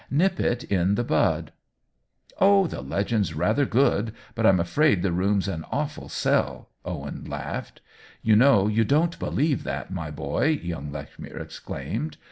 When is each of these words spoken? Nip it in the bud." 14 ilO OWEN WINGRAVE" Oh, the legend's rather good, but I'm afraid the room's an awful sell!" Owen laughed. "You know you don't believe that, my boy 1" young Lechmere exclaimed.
Nip 0.09 0.39
it 0.39 0.63
in 0.63 0.95
the 0.95 1.03
bud." 1.03 1.51
14 2.39 2.39
ilO 2.39 2.47
OWEN 2.47 2.63
WINGRAVE" 2.63 2.75
Oh, 2.75 2.75
the 2.75 2.81
legend's 2.81 3.33
rather 3.35 3.65
good, 3.67 4.13
but 4.33 4.47
I'm 4.47 4.59
afraid 4.59 5.03
the 5.03 5.11
room's 5.11 5.47
an 5.47 5.63
awful 5.71 6.09
sell!" 6.09 6.69
Owen 6.83 7.23
laughed. 7.25 7.81
"You 8.23 8.35
know 8.35 8.65
you 8.67 8.83
don't 8.83 9.19
believe 9.19 9.63
that, 9.63 9.91
my 9.93 10.09
boy 10.09 10.55
1" 10.55 10.65
young 10.65 10.91
Lechmere 10.91 11.37
exclaimed. 11.39 12.17